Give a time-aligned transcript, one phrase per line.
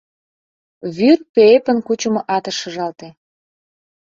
[0.95, 3.07] Вӱр Пеэпын кучымо атыш шыжалте.